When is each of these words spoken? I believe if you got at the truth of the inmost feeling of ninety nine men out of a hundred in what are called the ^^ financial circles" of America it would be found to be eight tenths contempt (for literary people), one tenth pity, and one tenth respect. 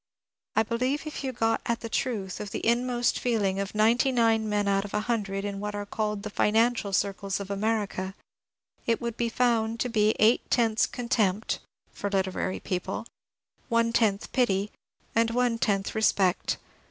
I 0.55 0.63
believe 0.63 1.05
if 1.05 1.23
you 1.23 1.31
got 1.31 1.61
at 1.67 1.81
the 1.81 1.87
truth 1.87 2.39
of 2.39 2.49
the 2.49 2.65
inmost 2.65 3.19
feeling 3.19 3.59
of 3.59 3.75
ninety 3.75 4.11
nine 4.11 4.49
men 4.49 4.67
out 4.67 4.83
of 4.83 4.95
a 4.95 5.01
hundred 5.01 5.45
in 5.45 5.59
what 5.59 5.75
are 5.75 5.85
called 5.85 6.23
the 6.23 6.29
^^ 6.31 6.33
financial 6.33 6.91
circles" 6.91 7.39
of 7.39 7.51
America 7.51 8.15
it 8.87 8.99
would 8.99 9.15
be 9.15 9.29
found 9.29 9.79
to 9.81 9.89
be 9.89 10.15
eight 10.17 10.49
tenths 10.49 10.87
contempt 10.87 11.59
(for 11.93 12.09
literary 12.09 12.59
people), 12.59 13.05
one 13.69 13.93
tenth 13.93 14.31
pity, 14.31 14.71
and 15.13 15.29
one 15.29 15.59
tenth 15.59 15.93
respect. 15.93 16.57